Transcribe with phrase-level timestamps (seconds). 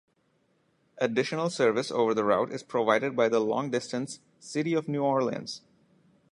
[0.97, 5.61] Additional service over the route is provided by the long-distance "City of New Orleans".